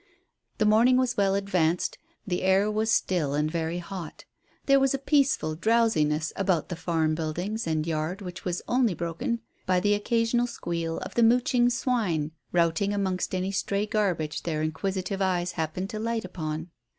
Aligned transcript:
The 0.57 0.65
morning 0.65 0.97
was 0.97 1.15
well 1.15 1.35
advanced. 1.35 1.99
The 2.25 2.41
air 2.41 2.71
was 2.71 2.89
still 2.89 3.35
and 3.35 3.51
very 3.51 3.77
hot. 3.77 4.25
There 4.65 4.79
was 4.79 4.95
a 4.95 4.97
peaceful 4.97 5.53
drowsiness 5.53 6.33
about 6.35 6.69
the 6.69 6.75
farm 6.75 7.13
buildings 7.13 7.67
and 7.67 7.85
yard 7.85 8.19
which 8.19 8.43
was 8.43 8.63
only 8.67 8.95
broken 8.95 9.41
by 9.67 9.79
the 9.79 9.93
occasional 9.93 10.47
squeal 10.47 10.97
of 11.01 11.13
the 11.13 11.21
mouching 11.21 11.69
swine 11.69 12.31
routing 12.51 12.95
amongst 12.95 13.35
any 13.35 13.51
stray 13.51 13.85
garbage 13.85 14.41
their 14.41 14.63
inquisitive 14.63 15.21
eyes 15.21 15.51
happened 15.51 15.91
to 15.91 15.99
light 15.99 16.25
upon. 16.25 16.71